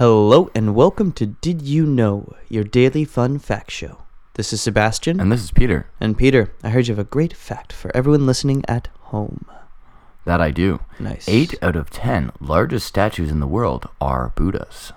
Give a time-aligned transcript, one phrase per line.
[0.00, 3.98] Hello and welcome to Did You Know, your daily fun fact show.
[4.32, 5.20] This is Sebastian.
[5.20, 5.90] And this is Peter.
[6.00, 9.44] And Peter, I heard you have a great fact for everyone listening at home.
[10.24, 10.80] That I do.
[10.98, 11.28] Nice.
[11.28, 14.94] Eight out of ten largest statues in the world are Buddhas.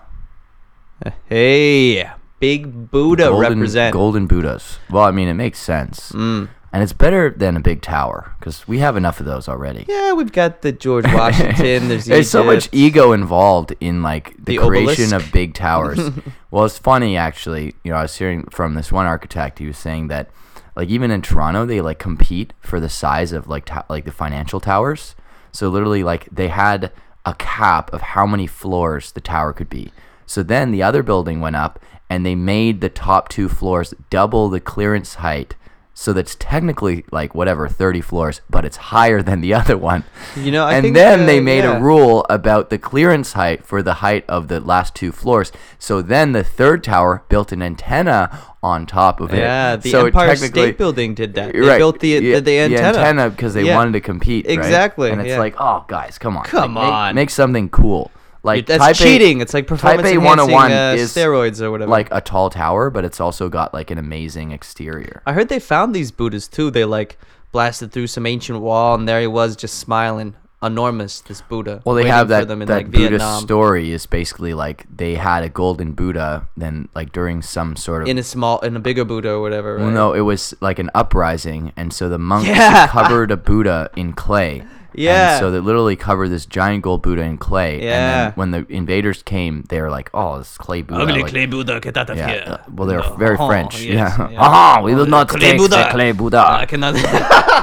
[1.26, 2.10] Hey,
[2.40, 3.92] big Buddha golden, represent.
[3.92, 4.80] Golden Buddhas.
[4.90, 6.14] Well, I mean, it makes sense.
[6.14, 6.48] Mm.
[6.74, 9.86] And it's better than a big tower because we have enough of those already.
[9.88, 11.88] Yeah, we've got the George Washington.
[11.88, 15.28] There's, There's so much ego involved in like the, The creation obelisk.
[15.28, 16.00] of big towers.
[16.52, 17.76] well, it's funny actually.
[17.84, 19.60] You know, I was hearing from this one architect.
[19.60, 20.32] He was saying that
[20.76, 24.12] like even in Toronto, they like compete for the size of like to- like the
[24.12, 25.14] financial towers.
[25.52, 26.92] So literally, like they had
[27.24, 29.92] a cap of how many floors the tower could be.
[30.26, 31.80] So then the other building went up,
[32.10, 35.54] and they made the top two floors double the clearance height.
[35.96, 40.04] So that's technically like whatever 30 floors, but it's higher than the other one
[40.36, 41.78] You know, I and then uh, they made yeah.
[41.78, 45.52] a rule about the clearance height for the height of the last two floors.
[45.78, 49.40] So then the third tower built an antenna on top of it.
[49.40, 51.54] Yeah, the so Empire State Building did that.
[51.54, 53.30] They Right, built the yeah, the, the antenna.
[53.30, 53.76] because they Yeah.
[53.76, 54.48] wanted to compete.
[54.48, 54.58] right?
[54.58, 57.16] Exactly, And it's like, oh, guys, come on, Come Like, make- on.
[57.16, 58.10] make, something cool.
[58.44, 59.40] Like That's Type A- cheating.
[59.42, 61.90] it's like performance A 101 uh, is steroids or whatever.
[61.90, 65.22] like a tall tower, but it's also got like an amazing exterior.
[65.26, 66.70] I heard they found these Buddhas too.
[66.70, 67.18] They like
[67.54, 71.22] blasted through some ancient wall, and there he was, just smiling, enormous.
[71.22, 71.82] This Buddha.
[71.86, 75.50] Well, they have that that like, Buddhist Vietnam, story is basically like they had a
[75.50, 79.30] golden Buddha, then like during some sort of in a small, in a bigger Buddha
[79.32, 79.76] or whatever.
[79.76, 79.84] Right?
[79.84, 82.88] Well, no, it was like an uprising, and so the monks Yeah.
[82.88, 84.64] covered a Buddha in clay.
[84.96, 85.32] Yeah.
[85.34, 87.74] And so they literally covered this giant gold Buddha in clay.
[87.76, 88.24] And Yeah.
[88.26, 91.80] then when the invaders came, they were like, "Oh, this clay Buddha." like- clay Buddha,
[91.80, 92.44] get out of Yeah.
[92.48, 93.16] uh, well, they're No.
[93.16, 93.82] very Oh, French.
[93.82, 94.30] yes, yeah.
[94.32, 94.40] yeah.
[94.46, 94.82] Aha!
[94.84, 95.78] We will not Clay take Buddha.
[95.78, 96.44] the clay Buddha.
[96.46, 96.96] I cannot.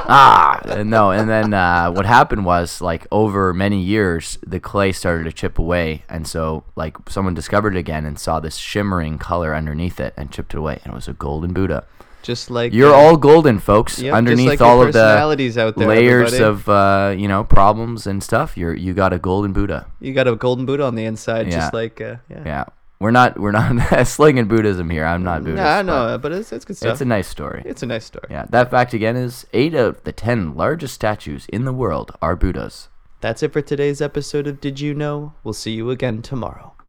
[0.08, 1.10] ah, and no.
[1.10, 5.58] And then uh, what happened was, like, over many years, the clay started to chip
[5.58, 10.14] away, and so like someone discovered it again and saw this shimmering color underneath it
[10.16, 11.84] and chipped it away, and it was a golden Buddha.
[12.22, 13.98] Just like You're uh, all golden, folks.
[13.98, 16.60] Yep, Underneath like all of the personalities out there, layers everybody.
[16.60, 19.86] of uh, you know problems and stuff, you're you got a golden Buddha.
[20.00, 22.42] You got a golden Buddha on the inside, just like uh, yeah.
[22.44, 22.64] Yeah,
[22.98, 25.04] we're not we're not slinging Buddhism here.
[25.04, 25.58] I'm not Buddhist.
[25.58, 26.92] Yeah, I but know, but it's it's good stuff.
[26.92, 27.62] It's a nice story.
[27.64, 28.26] It's a nice story.
[28.30, 32.36] Yeah, that fact again is eight of the ten largest statues in the world are
[32.36, 32.88] Buddhas.
[33.20, 35.34] That's it for today's episode of Did You Know?
[35.44, 36.72] We'll see you again tomorrow.